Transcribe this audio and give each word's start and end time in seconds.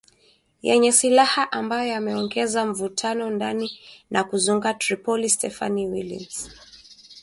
yenye 0.61 0.91
silaha 0.91 1.51
ambayo 1.51 1.87
yameongeza 1.89 2.65
mvutano 2.65 3.29
ndani 3.29 3.79
na 4.11 4.23
kuzunguka 4.23 4.73
Tripoli 4.73 5.29
Stephanie 5.29 5.87
Williams 5.87 6.49